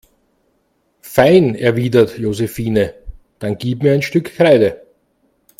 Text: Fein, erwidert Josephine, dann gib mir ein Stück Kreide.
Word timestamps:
Fein, 1.01 1.53
erwidert 1.53 2.17
Josephine, 2.17 2.95
dann 3.37 3.59
gib 3.59 3.83
mir 3.83 3.93
ein 3.93 4.01
Stück 4.01 4.33
Kreide. 4.33 4.83